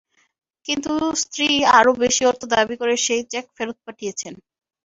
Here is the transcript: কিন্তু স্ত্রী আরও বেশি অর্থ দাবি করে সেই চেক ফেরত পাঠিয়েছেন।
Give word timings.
কিন্তু 0.65 0.91
স্ত্রী 1.23 1.47
আরও 1.77 1.91
বেশি 2.03 2.23
অর্থ 2.25 2.41
দাবি 2.53 2.75
করে 2.77 2.95
সেই 3.05 3.21
চেক 3.31 3.45
ফেরত 3.55 3.77
পাঠিয়েছেন। 3.85 4.33